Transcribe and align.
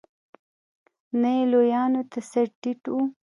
نه 1.21 1.29
یې 1.37 1.43
لویانو 1.51 2.01
ته 2.11 2.19
سر 2.29 2.47
ټيټ 2.61 2.81
و. 2.91 2.95